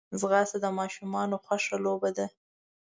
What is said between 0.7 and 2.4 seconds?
ماشومانو خوښه لوبه ده